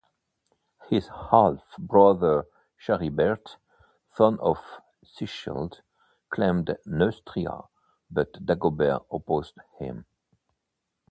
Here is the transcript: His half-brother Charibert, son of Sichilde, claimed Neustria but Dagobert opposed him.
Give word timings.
His 0.89 1.07
half-brother 1.29 2.47
Charibert, 2.83 3.57
son 4.15 4.39
of 4.39 4.57
Sichilde, 5.05 5.81
claimed 6.31 6.75
Neustria 6.87 7.65
but 8.09 8.33
Dagobert 8.43 9.05
opposed 9.11 9.59
him. 9.77 10.07